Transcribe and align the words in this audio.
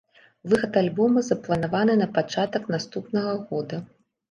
Выхад 0.53 0.79
альбома 0.81 1.23
запланаваны 1.27 1.99
на 2.01 2.09
пачатак 2.17 2.67
наступнага 2.79 3.39
года. 3.53 3.83